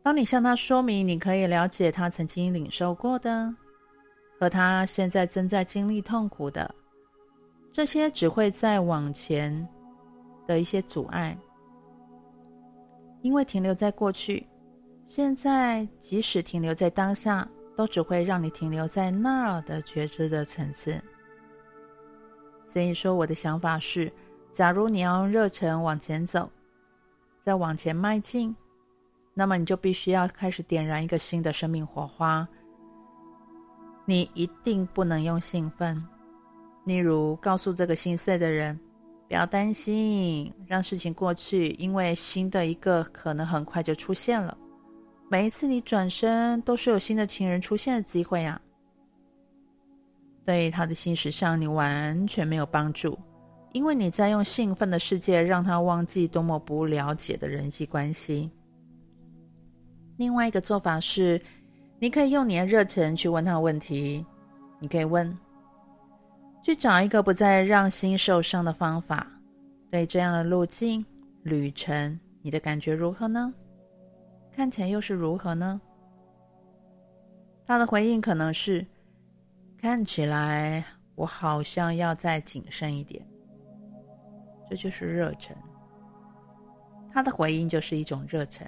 [0.02, 3.54] 当你向他说明，你可以了解他曾经领受过的，
[4.40, 6.74] 和他现在正在经历痛苦的。
[7.72, 9.68] 这些只会再往前
[10.48, 11.38] 的一些阻碍，
[13.22, 14.44] 因为停留在过去，
[15.06, 21.00] 现在即使停留在当下，都只会让你停留在那儿的觉知的层次。
[22.66, 24.12] 所以说，我的想法是，
[24.52, 26.50] 假如你要用热忱往前走，
[27.44, 28.56] 再往前迈进，
[29.36, 32.48] 那么你就必须要开始点燃一个新的生命火花。
[34.06, 36.04] 你一定不能用兴奋。
[36.86, 38.80] 例如，告诉这个心碎的人，
[39.28, 44.58] 不要担心，让事情过去，因为新的一个可能很快就出现了。
[45.28, 48.62] 每一次你转身，都是有新的情人出现的机会啊。
[50.46, 53.18] 对他的心事上，你完全没有帮助，
[53.74, 58.52] 因为你在用兴奋的世界让他忘记多么不了解的人际关系。
[60.18, 61.42] 另外一个做法是，
[61.98, 64.24] 你可以用你的热忱去问他问题，
[64.80, 65.36] 你可以问。
[66.64, 69.28] 去找一个不再让心受伤的方法。
[69.92, 71.04] 对这样的路径
[71.44, 73.54] 旅程，你的感觉如何呢？
[74.56, 75.82] 看起来又是如何呢？
[77.66, 78.86] 他的回应可能是：
[79.78, 80.82] 看起来
[81.16, 83.26] 我好像要再谨慎一点。
[84.70, 85.56] 这就是热忱。
[87.12, 88.66] 他的回应就是一种热忱。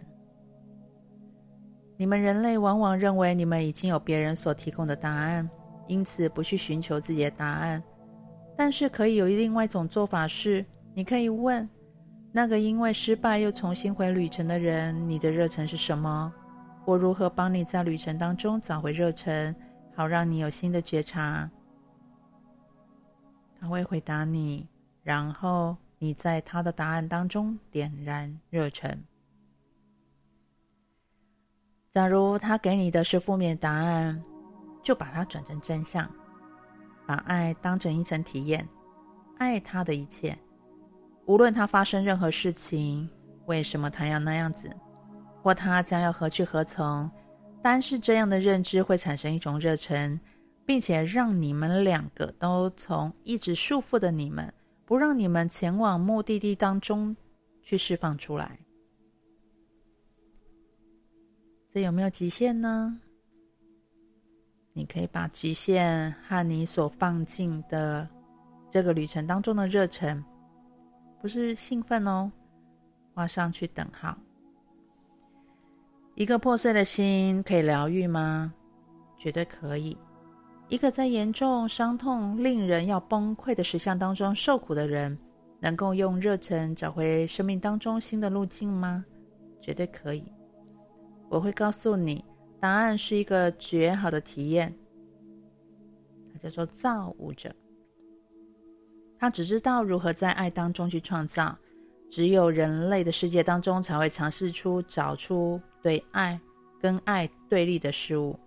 [1.95, 5.49] 你们人类往往认为你们已经有别人所提供的答案，
[5.87, 7.81] 因此不去寻求自己的答案。
[8.55, 11.67] 但是可以有另外一种做法是，你可以问
[12.31, 16.31] 那个因为失败又重新回旅程的人：“你的热忱是什么？
[16.85, 19.55] 我如何帮你在旅程当中找回热忱，
[19.95, 21.49] 好让你有新的觉察？”
[23.59, 24.67] 他会回答你，
[25.01, 29.03] 然后你在他的答案当中点燃热忱。
[31.89, 34.23] 假如他给你的是负面答案，
[34.83, 36.07] 就把它转成真相，
[37.07, 38.67] 把爱当成一层体验，
[39.39, 40.37] 爱他的一切，
[41.27, 43.07] 无论他发生任何事情，
[43.45, 44.69] 为什么他要那样子，
[45.43, 47.09] 或他将要何去何从，
[47.61, 50.17] 单是这样的认知会产生一种热忱，
[50.65, 54.51] 并且让你们两个都从一直束缚的你们，
[54.85, 57.15] 不让你们前往目的地当中
[57.61, 58.57] 去释放出来。
[61.73, 62.97] 这有没有极限呢？
[64.71, 68.07] 你可以把极限和你所放进的
[68.71, 70.23] 这个旅程当中的热忱，
[71.27, 72.31] 不是兴奋哦，
[73.13, 74.17] 画上去等号。
[76.15, 78.53] 一个破碎的心可以疗愈吗？
[79.17, 79.97] 绝对可以。
[80.69, 85.17] 一个在严重伤痛、令人要崩溃的实相当中受苦的人，
[85.59, 89.03] 能够用热忱找回生命当中新的路径吗？
[89.59, 90.23] 绝对可以。
[91.27, 92.23] 我会告诉你，
[92.57, 94.73] 答案是一个绝好的体验。
[96.41, 97.53] 叫做造物者，
[99.19, 101.55] 他只知道如何在爱当中去创造。
[102.09, 106.39] 只有人类的世界当中，才会尝试出找出对爱
[106.79, 108.39] 跟爱对立的事物。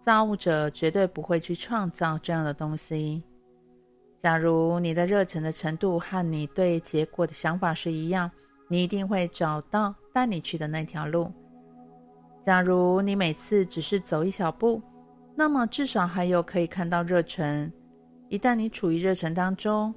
[0.00, 3.22] 造物者绝对不会去创造这样的东西。
[4.18, 8.30] 假如你的热忱的程度和你对结果的想法是一样，
[8.66, 11.32] 你一定会找到带你去的那条路。
[12.42, 14.82] 假如你每次只是走一小步，
[15.36, 17.70] 那么至少还有可以看到热忱。
[18.30, 19.92] 一旦你处于热忱当中，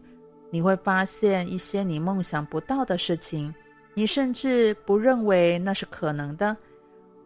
[0.49, 3.53] 你会发现一些你梦想不到的事情，
[3.93, 6.57] 你甚至不认为那是可能的。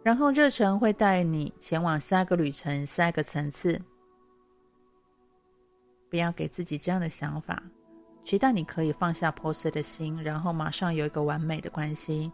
[0.03, 3.81] 然后热忱会带你前往下一个旅程、下一个层次。
[6.09, 7.61] 不要给自己这样的想法，
[8.23, 12.29] 期待你可以放下破碎的心，然后马上有一个完美的关系。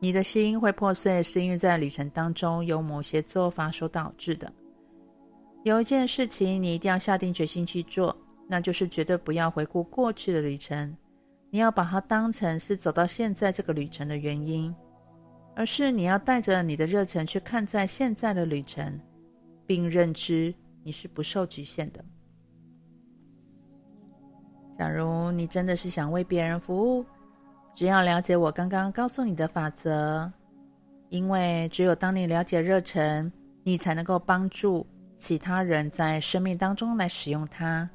[0.00, 4.52] 你的心会破碎，是因为在旅程当中有某些做法所导致的。
[5.68, 8.16] 有一件事情你一定要下定决心去做，
[8.48, 10.96] 那就是绝对不要回顾过去的旅程，
[11.50, 14.74] 你要把它当成是走到现在这个旅程的原因，
[15.54, 18.98] 而是你要带着你的热忱去看在现在的旅程，
[19.66, 22.02] 并认知你是不受局限的。
[24.78, 27.04] 假如你真的是想为别人服务，
[27.74, 30.32] 只要了解我刚刚告诉你的法则，
[31.10, 33.30] 因为只有当你了解热忱，
[33.64, 34.86] 你才能够帮助
[35.18, 37.88] 其他人在生命当中来使用它。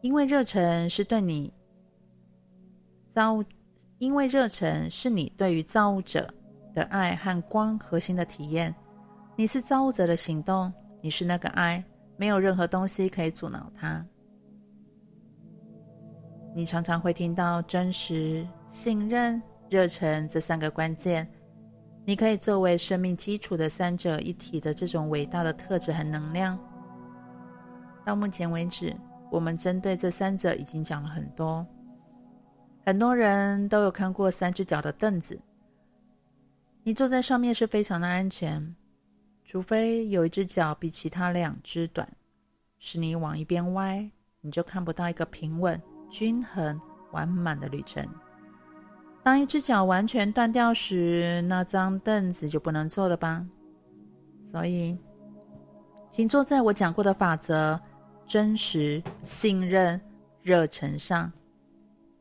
[0.00, 1.52] 因为热忱是对你
[3.12, 3.44] 造物，
[3.98, 6.32] 因为热忱是你对于造物者
[6.74, 8.74] 的爱和光核心的体验。
[9.36, 11.84] 你是造物者的行动，你是那个爱，
[12.16, 14.04] 没有任何东西可以阻挠它。
[16.54, 21.26] 你常常会听到真实、信任、热忱这三个关键，
[22.04, 26.58] 你可以作为生命基础的三者一体的这种伟大的特质和能量。
[28.04, 28.96] 到目前为止，
[29.30, 31.64] 我们针对这三者已经讲了很多。
[32.84, 35.40] 很多人都有看过三只脚的凳子，
[36.82, 38.74] 你坐在上面是非常的安全，
[39.44, 42.08] 除非有一只脚比其他两只短，
[42.78, 45.80] 使你往一边歪，你就看不到一个平稳。
[46.10, 46.78] 均衡
[47.12, 48.06] 完满的旅程。
[49.22, 53.46] 当一只脚完全断掉时，那张凳子就不能坐了吧？
[54.50, 54.98] 所以，
[56.10, 57.80] 请坐在我讲过的法则、
[58.26, 60.00] 真实、信任、
[60.42, 61.32] 热忱上，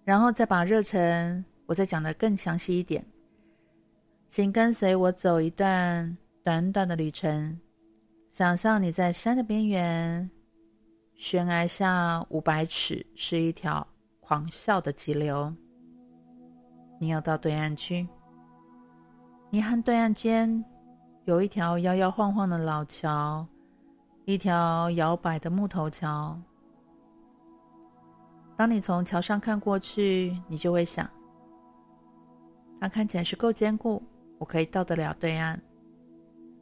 [0.03, 3.03] 然后再把热忱我再讲得更详细一点。
[4.27, 7.59] 请跟随我走一段短短的旅程，
[8.29, 10.29] 想象你在山的边缘。
[11.15, 13.85] 悬崖下五百尺是一条
[14.19, 15.53] 狂啸的急流，
[17.01, 18.07] 你要到对岸去。
[19.49, 20.63] 你和对岸间
[21.25, 23.43] 有一条摇摇晃晃的老桥，
[24.25, 26.39] 一条摇摆的木头桥。
[28.55, 31.09] 当你从桥上看过去，你就会想，
[32.79, 34.03] 它看起来是够坚固，
[34.37, 35.59] 我可以到得了对岸。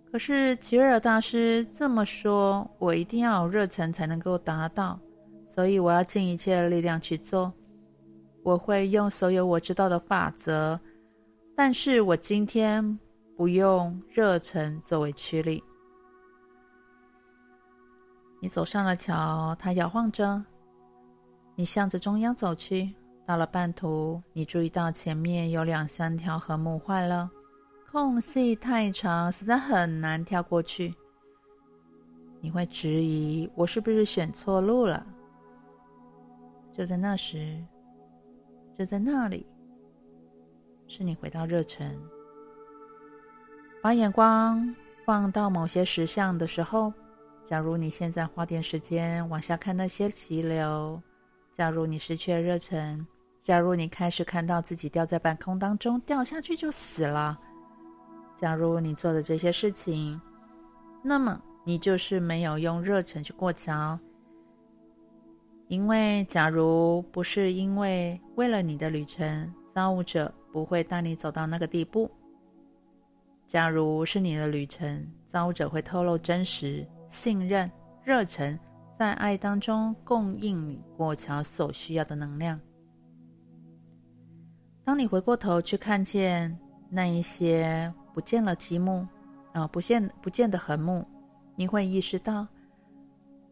[0.10, 4.98] 可是吉尔大师这么说，我一定要有热忱才能够达到，
[5.46, 7.52] 所以我要尽一切的力量去做。
[8.50, 10.80] 我会用所有我知道的法则，
[11.56, 13.00] 但是我今天
[13.38, 15.64] 不用热忱作为驱力。
[18.42, 20.44] 你走上了桥，它摇晃着。
[21.54, 22.92] 你向着中央走去，
[23.24, 27.30] 到了半途，你注意到前面有两三条横木坏了，
[27.92, 30.92] 空隙太长，实在很难跳过去。
[32.42, 35.06] 你会质疑我是不是选错路了？
[36.74, 37.64] 就在那时，
[38.80, 39.46] 就在那里，
[40.88, 41.94] 是你回到热忱，
[43.84, 44.74] 把眼光
[45.06, 46.94] 放到某些实相的时候。
[47.46, 51.02] 假如你现在花点时间往下看那些急流，
[51.58, 53.06] 假如你失去了热忱，
[53.42, 57.38] 假如你开始看到自己掉在半空当中，掉下去就死了，
[58.38, 60.22] 假如你做的这些事情，
[61.04, 64.00] 那么你就是没有用热忱去过桥。
[65.70, 72.10] 因为假如不是因为为了你的旅程，造物者不会带你走到那个地步。
[73.46, 76.86] 假如是你的旅程，造物者会透露真实。
[77.08, 77.70] 信任、
[78.04, 78.60] 热忱，
[78.98, 82.60] 在爱当中供应你过桥所需要的能量。
[84.84, 86.58] 当你回过头去看见
[86.90, 89.02] 那一些不见了积木，
[89.54, 91.06] 啊、呃，不见不见的横木，
[91.56, 92.48] 你会意识到，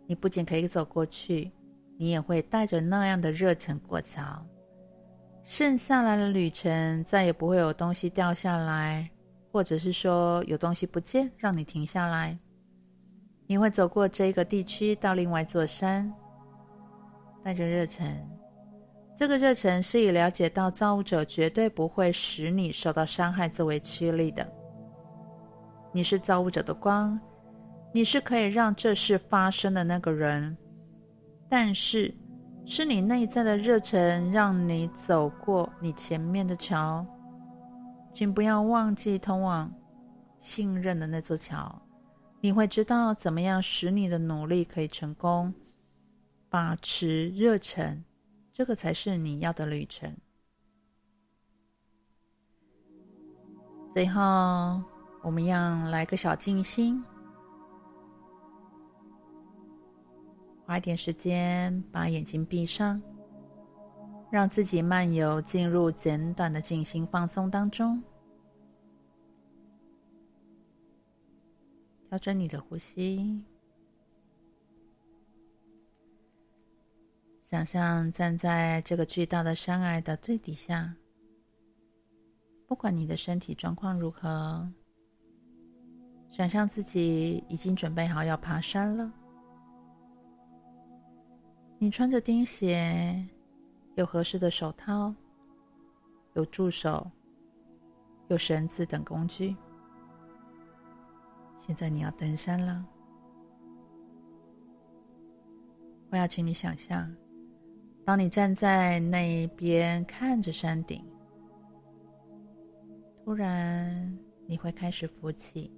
[0.08, 1.52] 你不仅可以走过去，
[1.98, 4.24] 你也会带着那样的热忱过桥。
[5.44, 9.10] 剩下来的旅程再也不会有东西掉下来，
[9.52, 12.38] 或者是说有东西不见，让你停下来。
[13.48, 16.14] 你会走过这个地区到另外一座山，
[17.44, 18.06] 带着热忱。
[19.16, 24.46] 这个热忱是以了解到造物者绝对不会使你受到伤害作为驱力的。
[25.94, 27.20] 你是造物者的光，
[27.94, 30.56] 你是可以让这事发生的那个人。
[31.50, 32.14] 但是，
[32.66, 37.06] 是你内在的热忱让你走过你前面的桥。
[38.14, 39.72] 请不要忘记通往
[40.40, 41.82] 信任的那座桥。
[42.42, 45.54] 你会知道怎么样使你的努力可以成功，
[46.50, 48.04] 把持热忱，
[48.52, 50.12] 这个才是你要的旅程。
[53.94, 54.22] 最后，
[55.22, 57.04] 我们要来个小静心，
[60.68, 63.02] 花一点时间把眼睛闭上，
[64.30, 68.04] 让自己漫游进入简短的静心放松当中。
[72.10, 73.42] 调整你的呼吸，
[77.44, 80.94] 想象站在这个巨大的山崖的最底下。
[82.68, 84.70] 不管你的身体状况如何，
[86.30, 89.10] 想象自己已经准备好要爬山了。
[91.80, 93.24] 你穿着钉鞋，
[93.96, 95.14] 有合适的手套，
[96.34, 97.06] 有助手，
[98.30, 99.56] 有绳子等工具。
[101.68, 102.84] 现在你要登山了，
[106.10, 107.16] 我要请你想象，
[108.04, 111.06] 当你站在那一边看着山顶，
[113.24, 114.18] 突然
[114.48, 115.72] 你会开始浮起，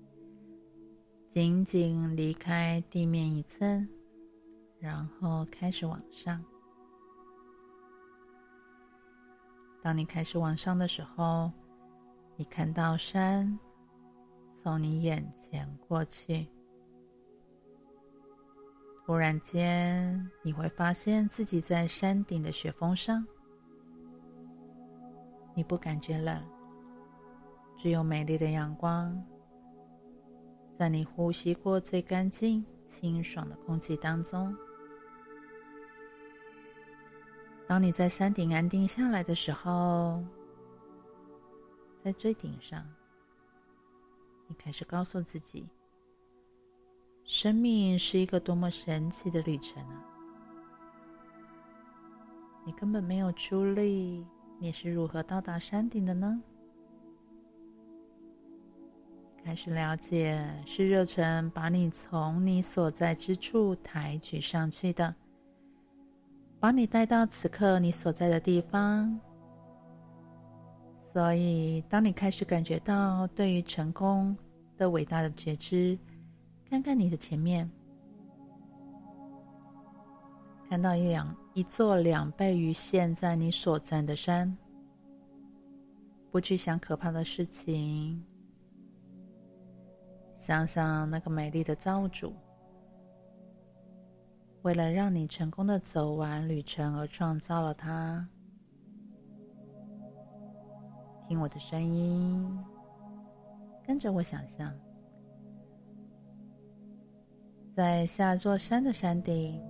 [1.28, 3.86] 仅仅离开地面一寸，
[4.80, 6.44] 然后开始往上。
[9.82, 11.52] 当你开始往上的时候，
[12.36, 13.58] 你看到山。
[14.62, 16.46] 从你眼前过去，
[19.06, 23.26] 突然间你会发现自己在山顶的雪峰上，
[25.56, 26.44] 你不感觉冷，
[27.78, 29.18] 只有美丽的阳光，
[30.78, 34.54] 在你呼吸过最干净、清爽的空气当中。
[37.70, 40.24] 当你在山顶安定下来的时候，
[42.04, 42.84] 在最顶上。
[44.48, 45.70] 你开始告诉自己，
[47.24, 50.04] 生命是一个多么神奇的旅程啊！
[52.66, 54.26] 你根本没有出力，
[54.58, 56.42] 你是如何到达山顶的呢？
[59.44, 65.14] 开始了解，是热忱把你从你所在之处抬举上去的，
[66.60, 69.20] 把你带到此刻你所在的地方。
[71.14, 74.38] 所以，当你开始感觉到对于成功
[74.78, 75.98] 的伟大的觉知，
[76.70, 77.70] 看看你的前面，
[80.70, 84.56] 看到一两一座两倍于现在你所站的山，
[86.30, 88.24] 不去想可怕的事情，
[90.38, 92.34] 想想那个美丽的造物主，
[94.62, 98.28] 为了让你成功的走完旅程而创造了它。
[101.28, 102.60] 听我的声音，
[103.86, 104.74] 跟着我想象，
[107.76, 109.62] 在下座山的山顶，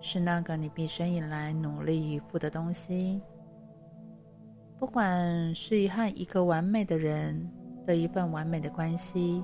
[0.00, 3.20] 是那个你毕生以来努力以赴的东西。
[4.78, 7.50] 不管是和一个完美的人
[7.84, 9.42] 的一份完美的关系，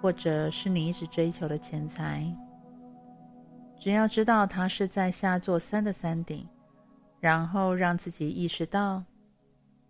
[0.00, 2.24] 或者是你一直追求的钱财，
[3.82, 6.48] 只要知道它是在下座山的山顶，
[7.18, 9.02] 然后让自己意识到。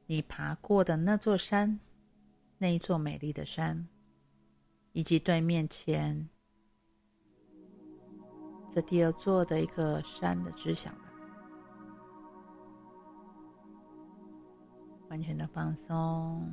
[0.07, 1.78] 你爬过的那座山，
[2.57, 3.86] 那一座美丽的山，
[4.93, 6.26] 以及对面前
[8.74, 11.12] 这第二座的一个山的知晓吧。
[15.11, 16.51] 完全的放松，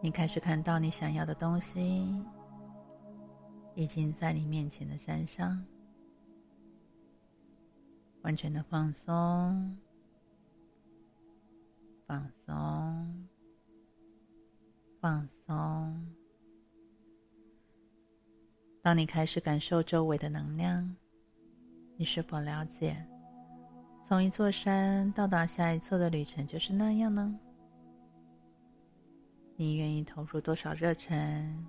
[0.00, 2.18] 你开始看到你想要的东西，
[3.74, 5.64] 已经在你面前的山上。
[8.22, 9.76] 完全的放松。
[12.06, 13.28] 放松，
[15.00, 16.06] 放松。
[18.82, 20.94] 当你开始感受周围的能量，
[21.96, 23.02] 你是否了解，
[24.02, 27.40] 从一座山到达下一座的旅程就是那样呢？
[29.56, 31.66] 你愿意投入多少热忱，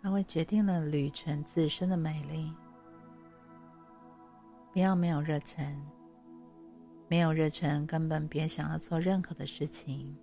[0.00, 2.52] 它会决定了旅程自身的美丽。
[4.72, 5.80] 不要没有热忱。
[7.10, 10.14] 没有热忱，根本别想要做任何的事情，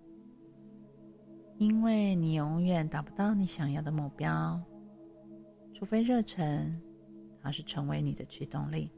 [1.58, 4.62] 因为你永远达不到你想要的目标，
[5.74, 6.80] 除非热忱，
[7.42, 8.92] 它是成为你的驱动力。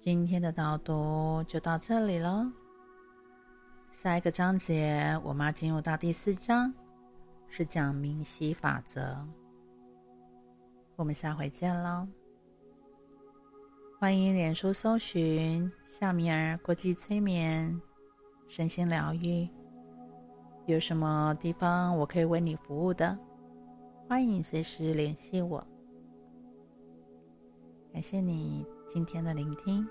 [0.00, 2.52] 今天的导读就到这里了，
[3.92, 6.72] 下一个章节我们进入到第四章，
[7.48, 9.16] 是讲明晰法则。
[10.96, 12.08] 我们下回见喽。
[14.00, 17.80] 欢迎脸书搜寻夏米尔国际催眠
[18.48, 19.46] 身心疗愈，
[20.66, 23.16] 有什么地方我可以为你服务的，
[24.08, 25.64] 欢迎随时联系我。
[27.92, 29.86] 感谢你今天的聆听。